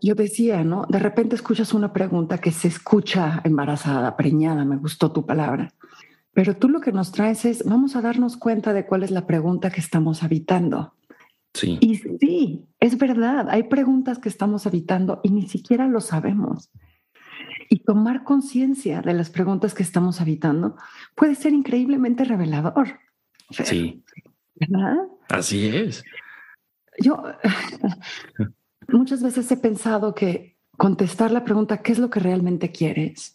yo 0.01 0.15
decía, 0.15 0.63
¿no? 0.63 0.85
De 0.89 0.99
repente 0.99 1.35
escuchas 1.35 1.73
una 1.73 1.93
pregunta 1.93 2.39
que 2.39 2.51
se 2.51 2.67
escucha 2.67 3.41
embarazada, 3.43 4.17
preñada, 4.17 4.65
me 4.65 4.77
gustó 4.77 5.11
tu 5.11 5.25
palabra. 5.25 5.73
Pero 6.33 6.55
tú 6.55 6.69
lo 6.69 6.81
que 6.81 6.91
nos 6.91 7.11
traes 7.11 7.45
es, 7.45 7.63
vamos 7.63 7.95
a 7.95 8.01
darnos 8.01 8.37
cuenta 8.37 8.73
de 8.73 8.85
cuál 8.85 9.03
es 9.03 9.11
la 9.11 9.25
pregunta 9.25 9.71
que 9.71 9.79
estamos 9.79 10.23
habitando. 10.23 10.93
Sí. 11.53 11.79
Y 11.81 11.95
sí, 11.95 12.65
es 12.79 12.97
verdad, 12.97 13.47
hay 13.49 13.63
preguntas 13.63 14.19
que 14.19 14.29
estamos 14.29 14.67
habitando 14.67 15.21
y 15.23 15.31
ni 15.31 15.47
siquiera 15.47 15.87
lo 15.87 16.01
sabemos. 16.01 16.69
Y 17.69 17.79
tomar 17.79 18.23
conciencia 18.23 19.01
de 19.01 19.13
las 19.13 19.29
preguntas 19.29 19.73
que 19.73 19.83
estamos 19.83 20.21
habitando 20.21 20.75
puede 21.15 21.35
ser 21.35 21.53
increíblemente 21.53 22.23
revelador. 22.23 22.99
Sí. 23.49 24.03
¿Verdad? 24.55 24.97
Así 25.29 25.67
es. 25.67 26.03
Yo 26.99 27.23
muchas 28.89 29.21
veces 29.21 29.51
he 29.51 29.57
pensado 29.57 30.13
que 30.15 30.57
contestar 30.77 31.31
la 31.31 31.43
pregunta, 31.43 31.81
¿qué 31.81 31.91
es 31.91 31.99
lo 31.99 32.09
que 32.09 32.19
realmente 32.19 32.71
quieres? 32.71 33.33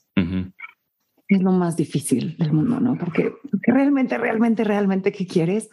es 1.28 1.42
lo 1.42 1.52
más 1.52 1.76
difícil 1.76 2.36
del 2.36 2.52
mundo, 2.52 2.80
¿no? 2.80 2.96
Porque, 2.98 3.34
realmente, 3.62 4.18
realmente, 4.18 4.64
realmente, 4.64 5.12
¿qué 5.12 5.26
quieres? 5.26 5.70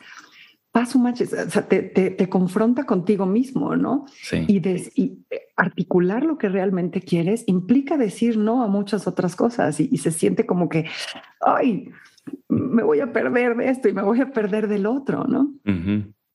Paso 0.72 1.00
manches, 1.00 1.34
o 1.34 1.50
sea, 1.50 1.68
te, 1.68 1.82
te, 1.82 2.30
confronta 2.30 2.86
contigo 2.86 3.26
mismo, 3.26 3.76
¿no? 3.76 4.06
Sí. 4.22 4.46
Y, 4.48 4.62
y, 4.96 5.26
articular 5.58 6.24
lo 6.24 6.38
que 6.38 6.48
realmente 6.48 7.02
quieres 7.02 7.44
implica 7.48 7.98
decir 7.98 8.38
no 8.38 8.64
a 8.64 8.68
muchas 8.68 9.08
otras 9.08 9.36
cosas 9.36 9.80
y, 9.80 9.98
se 9.98 10.12
siente 10.12 10.46
como 10.46 10.70
que, 10.70 10.86
ay, 11.42 11.90
me 12.48 12.84
voy 12.84 13.00
a 13.00 13.12
perder 13.12 13.58
de 13.58 13.70
esto 13.70 13.90
y 13.90 13.94
me 13.94 14.04
voy 14.04 14.22
a 14.22 14.32
perder 14.32 14.68
del 14.68 14.86
otro, 14.86 15.26
¿no? 15.26 15.54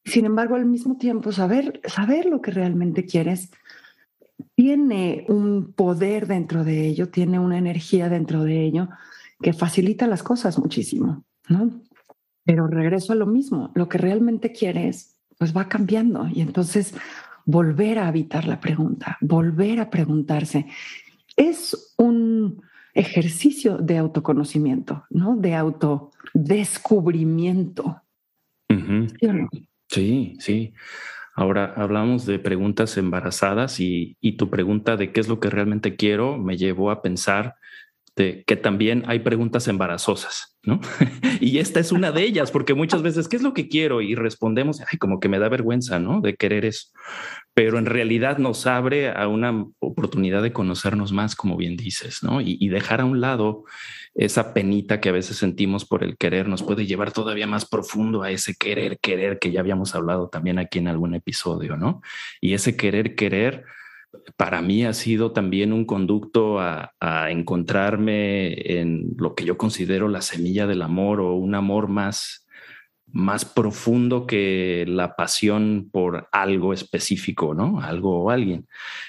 Sin 0.04 0.26
embargo, 0.26 0.54
al 0.54 0.66
mismo 0.66 0.98
tiempo, 0.98 1.32
saber, 1.32 1.80
saber 1.86 2.26
lo 2.26 2.42
que 2.42 2.50
realmente 2.50 3.06
quieres 3.06 3.50
tiene 4.54 5.24
un 5.28 5.72
poder 5.72 6.26
dentro 6.26 6.64
de 6.64 6.86
ello, 6.86 7.08
tiene 7.08 7.38
una 7.38 7.58
energía 7.58 8.08
dentro 8.08 8.44
de 8.44 8.64
ello 8.64 8.88
que 9.40 9.52
facilita 9.52 10.06
las 10.06 10.22
cosas 10.22 10.58
muchísimo, 10.58 11.24
¿no? 11.48 11.70
Pero 12.44 12.66
regreso 12.66 13.12
a 13.12 13.16
lo 13.16 13.26
mismo, 13.26 13.72
lo 13.74 13.88
que 13.88 13.98
realmente 13.98 14.52
quieres, 14.52 15.16
pues 15.38 15.56
va 15.56 15.68
cambiando 15.68 16.28
y 16.28 16.40
entonces 16.40 16.94
volver 17.44 17.98
a 17.98 18.08
habitar 18.08 18.46
la 18.46 18.60
pregunta, 18.60 19.18
volver 19.20 19.80
a 19.80 19.90
preguntarse. 19.90 20.66
Es 21.36 21.94
un 21.96 22.62
ejercicio 22.94 23.78
de 23.78 23.98
autoconocimiento, 23.98 25.04
¿no? 25.10 25.36
De 25.36 25.54
autodescubrimiento. 25.54 28.00
¿Sí, 28.68 29.28
sí, 29.94 30.74
Ahora 31.36 31.74
hablamos 31.76 32.26
de 32.26 32.38
preguntas 32.38 32.96
embarazadas 32.96 33.80
y, 33.80 34.16
y, 34.20 34.36
tu 34.36 34.50
pregunta 34.50 34.96
de 34.96 35.10
qué 35.10 35.18
es 35.18 35.26
lo 35.26 35.40
que 35.40 35.50
realmente 35.50 35.96
quiero 35.96 36.38
me 36.38 36.56
llevó 36.56 36.92
a 36.92 37.02
pensar 37.02 37.56
este, 38.16 38.44
que 38.44 38.54
también 38.54 39.02
hay 39.08 39.18
preguntas 39.18 39.66
embarazosas, 39.66 40.56
¿no? 40.62 40.80
y 41.40 41.58
esta 41.58 41.80
es 41.80 41.90
una 41.90 42.12
de 42.12 42.22
ellas, 42.22 42.52
porque 42.52 42.72
muchas 42.72 43.02
veces, 43.02 43.26
¿qué 43.26 43.34
es 43.34 43.42
lo 43.42 43.54
que 43.54 43.68
quiero? 43.68 44.02
Y 44.02 44.14
respondemos, 44.14 44.80
ay, 44.80 44.98
como 44.98 45.18
que 45.18 45.28
me 45.28 45.40
da 45.40 45.48
vergüenza, 45.48 45.98
¿no? 45.98 46.20
De 46.20 46.36
querer 46.36 46.64
eso. 46.64 46.90
Pero 47.54 47.76
en 47.76 47.86
realidad 47.86 48.38
nos 48.38 48.68
abre 48.68 49.10
a 49.10 49.26
una 49.26 49.66
oportunidad 49.80 50.42
de 50.42 50.52
conocernos 50.52 51.12
más, 51.12 51.34
como 51.34 51.56
bien 51.56 51.76
dices, 51.76 52.22
¿no? 52.22 52.40
Y 52.40 52.68
dejar 52.68 53.00
a 53.00 53.04
un 53.04 53.20
lado 53.20 53.64
esa 54.14 54.54
penita 54.54 55.00
que 55.00 55.08
a 55.08 55.12
veces 55.12 55.36
sentimos 55.36 55.84
por 55.84 56.04
el 56.04 56.16
querer 56.16 56.48
nos 56.48 56.62
puede 56.62 56.86
llevar 56.86 57.12
todavía 57.12 57.46
más 57.46 57.66
profundo 57.66 58.22
a 58.22 58.30
ese 58.30 58.54
querer, 58.54 58.98
querer 59.00 59.38
que 59.38 59.50
ya 59.50 59.60
habíamos 59.60 59.94
hablado 59.94 60.28
también 60.28 60.58
aquí 60.58 60.78
en 60.78 60.88
algún 60.88 61.14
episodio, 61.14 61.76
¿no? 61.76 62.00
Y 62.40 62.54
ese 62.54 62.76
querer, 62.76 63.16
querer 63.16 63.64
para 64.36 64.62
mí 64.62 64.84
ha 64.84 64.92
sido 64.92 65.32
también 65.32 65.72
un 65.72 65.84
conducto 65.84 66.60
a, 66.60 66.90
encontrarme 67.28 68.54
en 68.80 69.14
lo 69.18 69.34
que 69.34 69.44
yo 69.44 69.58
considero 69.58 70.08
la 70.08 70.22
semilla 70.22 70.66
del 70.66 70.82
amor 70.82 71.20
o 71.20 71.34
un 71.34 71.54
amor 71.54 71.88
más, 71.88 72.43
más 73.14 73.46
profundo 73.46 74.26
que 74.26 74.84
la 74.86 75.16
pasión 75.16 75.88
por 75.90 76.28
algo 76.32 76.74
específico, 76.74 77.54
¿no? 77.54 77.80
Algo 77.80 78.24
o 78.24 78.30
alguien, 78.30 78.66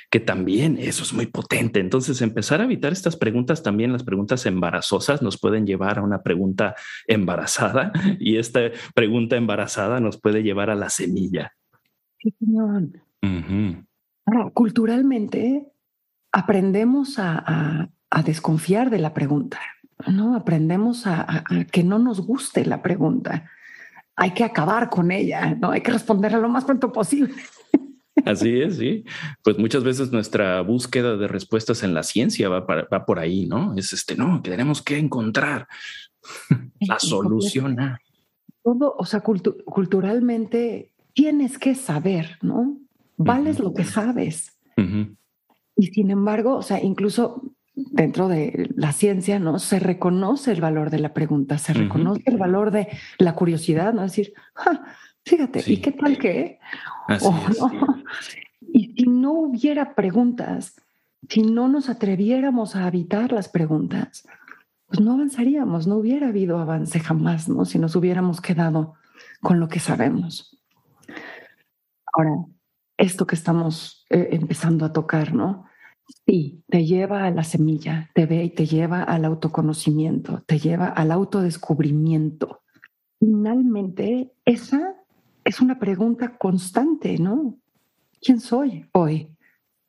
que 0.10 0.22
también 0.22 0.78
eso 0.80 1.04
es 1.04 1.12
muy 1.12 1.26
potente. 1.26 1.82
Entonces, 1.82 2.22
empezar 2.22 2.62
a 2.62 2.64
evitar 2.64 2.94
estas 2.94 3.18
preguntas, 3.18 3.64
también 3.64 3.92
las 3.92 4.04
preguntas 4.04 4.46
embarazosas 4.46 5.22
nos 5.22 5.38
pueden 5.38 5.68
llevar 5.68 6.00
a 6.00 6.04
una 6.04 6.24
pregunta 6.24 6.76
embarazada 7.08 7.92
y 8.20 8.38
esta 8.38 8.62
pregunta 8.94 9.36
embarazada 9.36 10.00
nos 10.00 10.18
puede 10.22 10.44
llevar 10.44 10.70
a 10.70 10.76
la 10.76 10.90
semilla. 10.90 11.54
Sí, 12.20 12.34
señor 12.40 12.84
culturalmente 14.54 15.72
aprendemos 16.32 17.20
a, 17.20 17.90
desconfiar 18.26 18.90
de 18.90 19.00
la 19.00 19.14
pregunta, 19.14 19.60
¿no? 20.08 20.38
Aprendemos 20.38 21.06
a, 21.06 21.44
que 21.70 21.84
no 21.84 22.00
nos 22.00 22.26
guste 22.26 22.66
la 22.66 22.82
pregunta. 22.82 23.50
Hay 24.16 24.34
que 24.34 24.44
acabar 24.44 24.90
con 24.90 25.12
ella, 25.12 25.56
¿no? 25.56 25.72
Hay 25.72 25.82
que 25.82 25.92
responderla 25.92 26.38
lo 26.40 26.50
más 26.50 26.66
pronto 26.66 26.92
posible. 26.92 27.34
Así 28.26 28.62
es, 28.62 28.78
sí. 28.78 29.04
Pues 29.44 29.58
muchas 29.58 29.84
veces 29.84 30.12
nuestra 30.12 30.62
búsqueda 30.62 31.18
de 31.18 31.28
respuestas 31.28 31.84
en 31.84 31.94
la 31.94 32.04
ciencia 32.04 32.48
va, 32.48 33.06
por 33.06 33.20
ahí, 33.20 33.46
¿no? 33.46 33.76
Es 33.76 33.92
este, 33.92 34.16
no, 34.16 34.42
que 34.42 34.52
tenemos 34.52 34.82
que 34.82 34.98
encontrar 34.98 35.68
la 36.80 36.98
solución 37.00 37.80
a. 37.80 38.00
Todo, 38.64 38.96
o 38.98 39.06
sea, 39.06 39.22
culturalmente 39.22 40.92
tienes 41.14 41.60
que 41.60 41.76
saber, 41.76 42.40
¿no? 42.42 42.80
vales 43.18 43.60
lo 43.60 43.74
que 43.74 43.84
sabes. 43.84 44.58
Y 45.76 45.88
sin 45.88 46.12
embargo, 46.12 46.56
o 46.56 46.62
sea, 46.62 46.82
incluso 46.82 47.55
dentro 47.76 48.28
de 48.28 48.72
la 48.76 48.94
ciencia, 48.94 49.38
¿no? 49.40 49.60
Se 49.60 49.80
reconoce 49.80 50.52
el 50.52 50.62
valor 50.62 50.90
de 50.90 51.00
la 51.00 51.14
pregunta, 51.14 51.58
se 51.58 51.74
reconoce 51.74 52.24
el 52.26 52.38
valor 52.38 52.72
de 52.72 52.88
la 53.20 53.36
curiosidad, 53.36 53.94
¿no? 53.94 54.04
Es 54.04 54.12
decir, 54.12 54.34
fíjate, 55.26 55.64
¿y 55.66 55.78
qué 55.78 55.92
tal 55.92 56.18
que? 56.18 56.60
Y 58.62 58.94
si 58.96 59.08
no 59.08 59.34
hubiera 59.34 59.94
preguntas, 59.94 60.76
si 61.30 61.42
no 61.42 61.68
nos 61.68 61.90
atreviéramos 61.90 62.76
a 62.76 62.86
habitar 62.86 63.32
las 63.32 63.50
preguntas, 63.50 64.28
pues 64.88 65.00
no 65.02 65.14
avanzaríamos, 65.14 65.88
no 65.88 65.98
hubiera 65.98 66.30
habido 66.30 66.60
avance 66.60 67.00
jamás, 67.00 67.50
¿no? 67.50 67.66
Si 67.66 67.80
nos 67.80 67.96
hubiéramos 67.96 68.42
quedado 68.42 68.94
con 69.42 69.60
lo 69.60 69.68
que 69.68 69.80
sabemos. 69.80 70.58
Ahora, 72.14 72.46
esto 72.98 73.28
que 73.28 73.36
estamos 73.36 74.06
eh, 74.10 74.30
empezando 74.32 74.86
a 74.86 74.94
tocar, 74.94 75.34
¿no? 75.34 75.66
Sí, 76.08 76.64
te 76.70 76.86
lleva 76.86 77.26
a 77.26 77.32
la 77.32 77.44
semilla, 77.44 78.10
te 78.14 78.26
ve 78.26 78.44
y 78.44 78.50
te 78.50 78.66
lleva 78.66 79.04
al 79.04 79.26
autoconocimiento, 79.26 80.44
te 80.46 80.60
lleva 80.60 80.88
al 80.88 81.12
autodescubrimiento. 81.12 82.62
Finalmente, 83.20 84.32
esa 84.46 84.96
es 85.44 85.62
una 85.62 85.80
pregunta 85.80 86.38
constante, 86.38 87.18
¿no? 87.18 87.58
¿Quién 88.22 88.40
soy 88.40 88.88
hoy? 88.92 89.30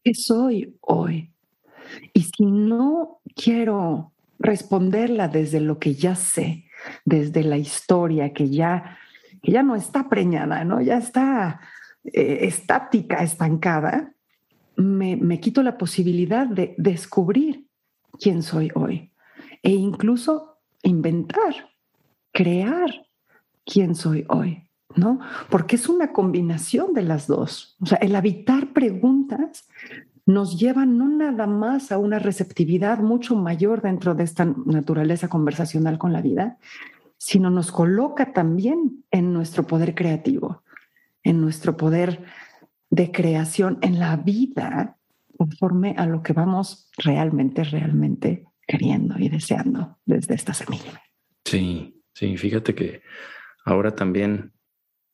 ¿Qué 0.03 0.15
soy 0.15 0.77
hoy? 0.81 1.33
Y 2.13 2.23
si 2.23 2.47
no 2.47 3.21
quiero 3.35 4.13
responderla 4.39 5.29
desde 5.29 5.61
lo 5.61 5.79
que 5.79 5.95
ya 5.95 6.15
sé, 6.15 6.65
desde 7.05 7.43
la 7.43 7.57
historia 7.57 8.33
que 8.33 8.51
ya, 8.51 8.99
ya 9.43 9.63
no 9.63 9.75
está 9.75 10.09
preñada, 10.09 10.65
¿no? 10.65 10.81
Ya 10.81 10.99
está 10.99 11.61
eh, 12.05 12.41
estática, 12.43 13.23
estancada, 13.23 14.13
me, 14.77 15.17
me 15.17 15.41
quito 15.41 15.63
la 15.63 15.79
posibilidad 15.79 16.47
de 16.47 16.75
descubrir 16.79 17.67
quién 18.21 18.43
soy 18.43 18.71
hoy 18.75 19.13
e 19.63 19.71
incluso 19.71 20.59
inventar, 20.83 21.71
crear 22.33 23.07
quién 23.65 23.95
soy 23.95 24.25
hoy. 24.29 24.67
¿no? 24.97 25.21
Porque 25.51 25.77
es 25.77 25.89
una 25.89 26.13
combinación 26.13 26.95
de 26.95 27.03
las 27.03 27.27
dos. 27.27 27.77
O 27.81 27.87
sea, 27.87 27.99
el 27.99 28.17
habitar 28.17 28.73
preguntas 28.73 29.69
nos 30.25 30.59
lleva 30.59 30.85
no 30.85 31.09
nada 31.09 31.47
más 31.47 31.93
a 31.93 31.99
una 31.99 32.19
receptividad 32.19 32.99
mucho 32.99 33.37
mayor 33.37 33.81
dentro 33.83 34.15
de 34.15 34.25
esta 34.25 34.45
naturaleza 34.45 35.29
conversacional 35.29 35.99
con 35.99 36.13
la 36.13 36.21
vida, 36.21 36.59
sino 37.17 37.51
nos 37.51 37.71
coloca 37.71 38.33
también 38.33 39.05
en 39.11 39.33
nuestro 39.33 39.67
poder 39.67 39.95
creativo, 39.95 40.63
en 41.23 41.41
nuestro 41.41 41.77
poder 41.77 42.25
de 42.91 43.11
creación 43.11 43.79
en 43.83 43.99
la 43.99 44.17
vida 44.17 44.97
conforme 45.37 45.95
a 45.97 46.07
lo 46.07 46.23
que 46.23 46.33
vamos 46.33 46.91
realmente, 46.97 47.65
realmente 47.65 48.47
queriendo 48.67 49.19
y 49.19 49.29
deseando 49.29 49.99
desde 50.05 50.35
esta 50.35 50.55
semilla. 50.55 51.03
Sí, 51.45 52.03
sí, 52.15 52.37
fíjate 52.37 52.75
que 52.75 53.03
ahora 53.65 53.95
también 53.95 54.53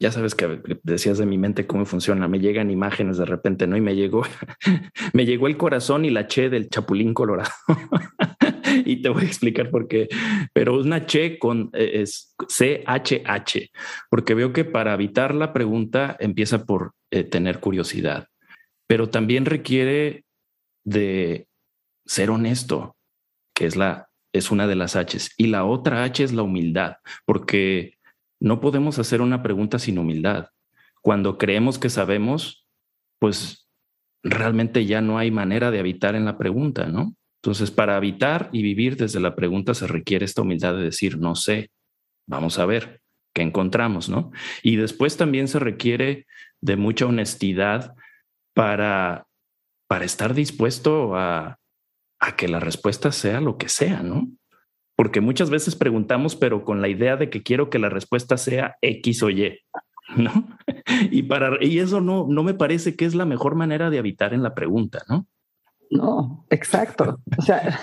ya 0.02 0.10
sabes 0.10 0.34
que 0.34 0.60
decías 0.82 1.18
de 1.18 1.26
mi 1.26 1.38
mente 1.38 1.66
cómo 1.66 1.84
funciona, 1.84 2.26
me 2.26 2.40
llegan 2.40 2.72
imágenes 2.72 3.18
de 3.18 3.24
repente, 3.24 3.68
¿no? 3.68 3.76
Y 3.76 3.80
me 3.80 3.94
llegó, 3.94 4.22
me 5.12 5.24
llegó 5.24 5.46
el 5.46 5.56
corazón 5.56 6.04
y 6.04 6.10
la 6.10 6.26
che 6.26 6.50
del 6.50 6.68
chapulín 6.68 7.14
colorado. 7.14 7.52
y 8.84 9.00
te 9.00 9.08
voy 9.08 9.22
a 9.22 9.26
explicar 9.26 9.70
por 9.70 9.86
qué, 9.86 10.08
pero 10.52 10.76
una 10.76 11.06
che 11.06 11.38
con 11.38 11.70
eh, 11.72 12.02
es 12.02 12.34
CHH, 12.48 13.70
porque 14.10 14.34
veo 14.34 14.52
que 14.52 14.64
para 14.64 14.94
evitar 14.94 15.36
la 15.36 15.52
pregunta 15.52 16.16
empieza 16.18 16.64
por 16.64 16.94
eh, 17.12 17.24
tener 17.24 17.60
curiosidad, 17.60 18.28
pero 18.86 19.10
también 19.10 19.44
requiere 19.44 20.24
de 20.82 21.46
ser 22.06 22.30
honesto, 22.30 22.96
que 23.54 23.66
es 23.66 23.76
la 23.76 24.08
es 24.32 24.50
una 24.50 24.66
de 24.66 24.76
las 24.76 24.96
H's 24.96 25.34
y 25.36 25.48
la 25.48 25.66
otra 25.66 26.04
H 26.04 26.24
es 26.24 26.32
la 26.32 26.42
humildad, 26.42 26.96
porque 27.26 27.98
no 28.40 28.60
podemos 28.60 28.98
hacer 28.98 29.20
una 29.20 29.42
pregunta 29.42 29.78
sin 29.78 29.98
humildad. 29.98 30.48
Cuando 31.02 31.36
creemos 31.36 31.78
que 31.78 31.90
sabemos, 31.90 32.66
pues 33.18 33.68
realmente 34.22 34.86
ya 34.86 35.02
no 35.02 35.18
hay 35.18 35.30
manera 35.30 35.70
de 35.70 35.80
habitar 35.80 36.14
en 36.14 36.24
la 36.24 36.38
pregunta, 36.38 36.86
¿no? 36.86 37.14
Entonces, 37.42 37.70
para 37.70 37.98
habitar 37.98 38.48
y 38.52 38.62
vivir 38.62 38.96
desde 38.96 39.20
la 39.20 39.34
pregunta 39.36 39.74
se 39.74 39.86
requiere 39.86 40.24
esta 40.24 40.40
humildad 40.40 40.76
de 40.76 40.84
decir, 40.84 41.18
no 41.18 41.34
sé, 41.34 41.70
vamos 42.26 42.58
a 42.58 42.64
ver 42.64 43.01
qué 43.32 43.42
encontramos, 43.42 44.08
¿no? 44.08 44.30
Y 44.62 44.76
después 44.76 45.16
también 45.16 45.48
se 45.48 45.58
requiere 45.58 46.26
de 46.60 46.76
mucha 46.76 47.06
honestidad 47.06 47.94
para, 48.54 49.26
para 49.88 50.04
estar 50.04 50.34
dispuesto 50.34 51.16
a, 51.16 51.58
a 52.20 52.36
que 52.36 52.48
la 52.48 52.60
respuesta 52.60 53.12
sea 53.12 53.40
lo 53.40 53.56
que 53.56 53.68
sea, 53.68 54.02
¿no? 54.02 54.28
porque 54.96 55.20
muchas 55.20 55.50
veces 55.50 55.74
preguntamos, 55.74 56.36
pero 56.36 56.64
con 56.64 56.80
la 56.80 56.88
idea 56.88 57.16
de 57.16 57.30
que 57.30 57.42
quiero 57.42 57.70
que 57.70 57.78
la 57.78 57.88
respuesta 57.88 58.36
sea 58.36 58.76
X 58.82 59.22
o 59.22 59.30
Y, 59.30 59.58
¿no? 60.16 60.32
Y, 61.10 61.22
para, 61.22 61.56
y 61.60 61.78
eso 61.78 62.00
no, 62.00 62.26
no 62.28 62.42
me 62.42 62.54
parece 62.54 62.96
que 62.96 63.04
es 63.04 63.14
la 63.14 63.24
mejor 63.24 63.54
manera 63.54 63.88
de 63.88 63.98
habitar 63.98 64.34
en 64.34 64.42
la 64.42 64.54
pregunta, 64.54 65.02
¿no? 65.08 65.26
No, 65.90 66.46
exacto. 66.50 67.20
O 67.36 67.42
sea, 67.42 67.80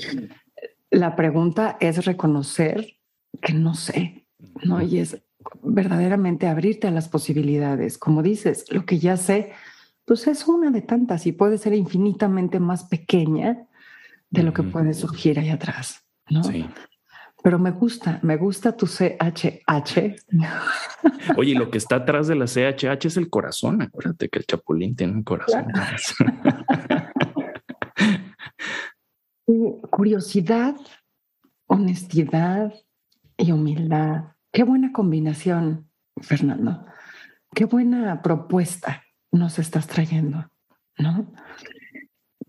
la 0.90 1.16
pregunta 1.16 1.76
es 1.80 2.04
reconocer 2.04 2.98
que 3.40 3.54
no 3.54 3.74
sé, 3.74 4.19
¿no? 4.64 4.82
Y 4.82 4.98
es 4.98 5.22
verdaderamente 5.62 6.46
abrirte 6.46 6.86
a 6.86 6.90
las 6.90 7.08
posibilidades. 7.08 7.98
Como 7.98 8.22
dices, 8.22 8.64
lo 8.70 8.84
que 8.84 8.98
ya 8.98 9.16
sé, 9.16 9.52
pues 10.04 10.26
es 10.26 10.46
una 10.46 10.70
de 10.70 10.82
tantas 10.82 11.26
y 11.26 11.32
puede 11.32 11.58
ser 11.58 11.74
infinitamente 11.74 12.60
más 12.60 12.84
pequeña 12.84 13.66
de 14.30 14.42
lo 14.42 14.52
que 14.52 14.62
puede 14.62 14.94
surgir 14.94 15.38
ahí 15.38 15.50
atrás. 15.50 16.04
Sí. 16.42 16.66
Pero 17.42 17.58
me 17.58 17.70
gusta, 17.70 18.20
me 18.22 18.36
gusta 18.36 18.76
tu 18.76 18.86
CHH. 18.86 20.16
Oye, 21.36 21.54
lo 21.54 21.70
que 21.70 21.78
está 21.78 21.96
atrás 21.96 22.28
de 22.28 22.36
la 22.36 22.46
CHH 22.46 23.06
es 23.06 23.16
el 23.16 23.30
corazón. 23.30 23.82
Acuérdate 23.82 24.28
que 24.28 24.40
el 24.40 24.46
chapulín 24.46 24.94
tiene 24.94 25.14
un 25.14 25.22
corazón. 25.22 25.66
Curiosidad, 29.90 30.76
honestidad 31.66 32.72
y 33.36 33.52
humildad. 33.52 34.24
Qué 34.52 34.64
buena 34.64 34.92
combinación, 34.92 35.88
Fernando. 36.20 36.84
Qué 37.54 37.64
buena 37.66 38.20
propuesta 38.22 39.04
nos 39.32 39.58
estás 39.58 39.86
trayendo, 39.86 40.50
¿no? 40.98 41.32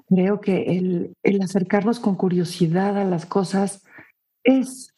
Creo 0.07 0.41
que 0.41 0.77
el, 0.77 1.41
acercarnos 1.41 1.99
con 1.99 2.15
curiosidad 2.15 2.97
a 2.97 3.05
las 3.05 3.25
cosas 3.25 3.85
es, 4.43 4.93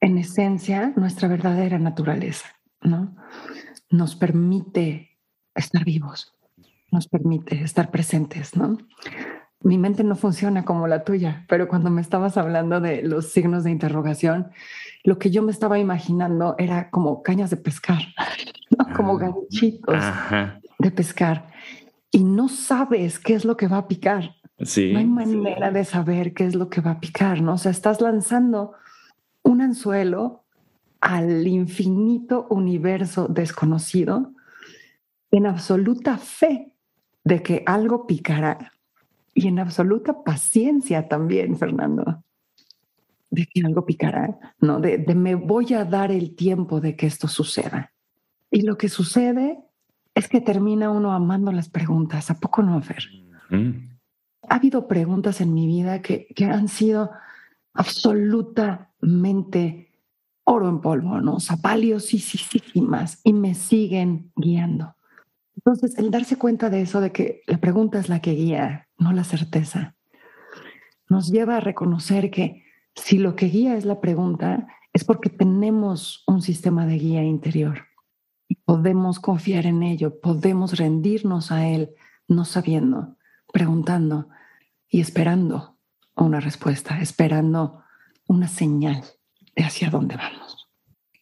en 0.00 0.18
esencia, 0.18 0.92
nuestra 0.96 1.28
verdadera 1.28 1.78
naturaleza, 1.78 2.46
¿no? 2.82 3.16
Nos 3.88 4.16
permite 4.16 5.18
estar 5.54 5.84
vivos, 5.84 6.34
nos 6.90 7.06
permite 7.08 7.62
estar 7.62 7.90
presentes, 7.90 8.56
¿no? 8.56 8.76
Mi 9.62 9.78
mente 9.78 10.04
no 10.04 10.16
funciona 10.16 10.64
como 10.64 10.88
la 10.88 11.04
tuya, 11.04 11.44
pero 11.48 11.68
cuando 11.68 11.90
me 11.90 12.00
estabas 12.00 12.36
hablando 12.36 12.80
de 12.80 13.02
los 13.02 13.30
signos 13.30 13.62
de 13.62 13.70
interrogación, 13.70 14.50
lo 15.04 15.18
que 15.18 15.30
yo 15.30 15.42
me 15.42 15.52
estaba 15.52 15.78
imaginando 15.78 16.54
era 16.58 16.90
como 16.90 17.22
cañas 17.22 17.50
de 17.50 17.56
pescar, 17.56 18.02
¿no? 18.78 18.94
como 18.94 19.16
ah, 19.16 19.20
ganchitos 19.20 20.04
de 20.78 20.90
pescar. 20.90 21.50
Y 22.10 22.24
no 22.24 22.48
sabes 22.48 23.18
qué 23.18 23.34
es 23.34 23.44
lo 23.44 23.56
que 23.56 23.68
va 23.68 23.78
a 23.78 23.88
picar. 23.88 24.34
No 24.58 24.98
hay 24.98 25.06
manera 25.06 25.70
de 25.70 25.84
saber 25.84 26.34
qué 26.34 26.44
es 26.44 26.54
lo 26.54 26.68
que 26.68 26.80
va 26.80 26.92
a 26.92 27.00
picar, 27.00 27.40
¿no? 27.40 27.54
O 27.54 27.58
sea, 27.58 27.70
estás 27.70 28.00
lanzando 28.00 28.74
un 29.42 29.62
anzuelo 29.62 30.44
al 31.00 31.46
infinito 31.46 32.46
universo 32.50 33.26
desconocido 33.28 34.32
en 35.30 35.46
absoluta 35.46 36.18
fe 36.18 36.74
de 37.24 37.42
que 37.42 37.62
algo 37.64 38.06
picará 38.06 38.72
y 39.32 39.48
en 39.48 39.58
absoluta 39.58 40.22
paciencia 40.22 41.08
también, 41.08 41.56
Fernando, 41.56 42.22
de 43.30 43.46
que 43.46 43.62
algo 43.64 43.86
picará, 43.86 44.38
¿no? 44.60 44.80
De, 44.80 44.98
me 45.14 45.34
voy 45.34 45.74
a 45.74 45.84
dar 45.84 46.10
el 46.10 46.34
tiempo 46.34 46.80
de 46.80 46.96
que 46.96 47.06
esto 47.06 47.28
suceda. 47.28 47.92
Y 48.50 48.62
lo 48.62 48.76
que 48.76 48.88
sucede 48.88 49.60
es 50.14 50.28
que 50.28 50.40
termina 50.40 50.90
uno 50.90 51.12
amando 51.12 51.52
las 51.52 51.68
preguntas. 51.68 52.30
¿A 52.30 52.40
poco 52.40 52.62
no, 52.62 52.80
Fer? 52.82 53.04
ha 54.48 54.54
habido 54.56 54.88
preguntas 54.88 55.40
en 55.40 55.54
mi 55.54 55.66
vida 55.66 56.02
que, 56.02 56.26
han 56.44 56.68
sido 56.68 57.10
absolutamente 57.72 59.88
oro 60.44 60.68
en 60.68 60.80
polvo, 60.80 61.20
¿no? 61.20 61.38
más 62.82 63.20
y 63.22 63.32
me 63.32 63.54
siguen 63.54 64.32
guiando. 64.34 64.96
Entonces, 65.56 65.96
el 65.98 66.10
darse 66.10 66.36
cuenta 66.36 66.68
de 66.70 66.82
eso, 66.82 67.00
de 67.00 67.12
que 67.12 67.42
la 67.46 67.58
pregunta 67.58 68.00
es 68.00 68.08
la 68.08 68.20
que 68.20 68.32
guía, 68.32 68.88
no 68.98 69.12
la 69.12 69.22
certeza, 69.24 69.94
nos 71.08 71.30
lleva 71.30 71.58
a 71.58 71.60
reconocer 71.60 72.30
que 72.30 72.64
si 72.94 73.18
lo 73.18 73.36
que 73.36 73.46
guía 73.46 73.76
es 73.76 73.84
la 73.84 74.00
pregunta, 74.00 74.66
es 74.92 75.04
porque 75.04 75.30
tenemos 75.30 76.24
un 76.26 76.42
sistema 76.42 76.86
de 76.86 76.98
guía 76.98 77.22
interior. 77.22 77.86
Podemos 78.64 79.20
confiar 79.20 79.66
en 79.66 79.82
ello, 79.82 80.20
podemos 80.20 80.78
rendirnos 80.78 81.52
a 81.52 81.66
él, 81.66 81.90
no 82.26 82.44
sabiendo, 82.44 83.16
preguntando, 83.52 84.28
y 84.88 85.00
esperando 85.00 85.78
una 86.16 86.40
respuesta, 86.40 87.00
esperando 87.00 87.82
una 88.26 88.48
señal 88.48 89.04
de 89.54 89.64
hacia 89.64 89.88
dónde 89.88 90.16
vamos. 90.16 90.68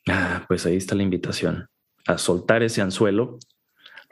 Ah, 0.08 0.44
pues 0.48 0.64
ahí 0.66 0.76
está 0.76 0.94
la 0.94 1.02
invitación 1.02 1.68
a 2.06 2.16
soltar 2.16 2.62
ese 2.62 2.80
anzuelo, 2.80 3.38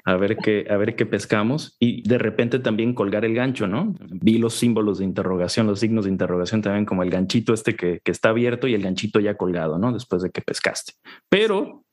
a 0.06 0.16
ver 0.16 0.36
qué, 0.36 0.66
a 0.70 0.76
ver 0.76 0.94
qué 0.94 1.04
pescamos 1.04 1.76
y 1.80 2.08
de 2.08 2.16
repente 2.16 2.60
también 2.60 2.94
colgar 2.94 3.24
el 3.24 3.34
gancho, 3.34 3.66
¿no? 3.66 3.92
Vi 3.98 4.38
los 4.38 4.54
símbolos 4.54 4.98
de 4.98 5.04
interrogación, 5.04 5.66
los 5.66 5.80
signos 5.80 6.04
de 6.04 6.12
interrogación 6.12 6.62
también 6.62 6.86
como 6.86 7.02
el 7.02 7.10
ganchito 7.10 7.52
este 7.52 7.74
que, 7.74 8.00
que 8.04 8.12
está 8.12 8.28
abierto 8.28 8.68
y 8.68 8.74
el 8.74 8.82
ganchito 8.82 9.18
ya 9.18 9.36
colgado, 9.36 9.78
¿no? 9.78 9.92
Después 9.92 10.22
de 10.22 10.30
que 10.30 10.42
pescaste. 10.42 10.92
Pero 11.28 11.84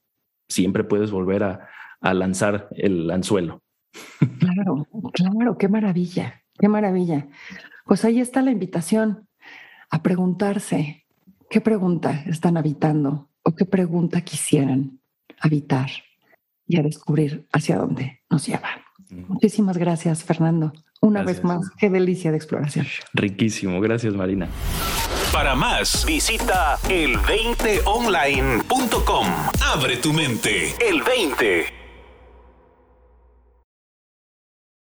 siempre 0.47 0.83
puedes 0.83 1.09
volver 1.09 1.43
a, 1.43 1.67
a 2.01 2.13
lanzar 2.13 2.67
el 2.75 3.09
anzuelo. 3.09 3.63
Claro, 4.39 4.87
claro, 5.11 5.57
qué 5.57 5.67
maravilla. 5.67 6.43
Qué 6.59 6.67
maravilla. 6.69 7.27
Pues 7.83 8.05
ahí 8.05 8.19
está 8.19 8.43
la 8.43 8.51
invitación 8.51 9.27
a 9.89 10.03
preguntarse 10.03 11.07
qué 11.49 11.61
pregunta 11.61 12.23
están 12.27 12.57
habitando 12.57 13.29
o 13.41 13.55
qué 13.55 13.65
pregunta 13.65 14.21
quisieran 14.21 14.99
habitar 15.39 15.89
y 16.67 16.79
a 16.79 16.83
descubrir 16.83 17.47
hacia 17.51 17.77
dónde 17.77 18.21
nos 18.29 18.47
llevan. 18.47 18.81
Muchísimas 19.09 19.77
gracias, 19.77 20.23
Fernando. 20.23 20.71
Una 21.01 21.23
vez 21.23 21.43
más, 21.43 21.69
qué 21.77 21.89
delicia 21.89 22.31
de 22.31 22.37
exploración. 22.37 22.87
Riquísimo. 23.13 23.81
Gracias, 23.81 24.15
Marina. 24.15 24.47
Para 25.33 25.55
más, 25.55 26.05
visita 26.05 26.77
el20online.com. 26.87 29.27
Abre 29.61 29.97
tu 29.97 30.13
mente. 30.13 30.73
El 30.79 31.03
20. 31.03 31.82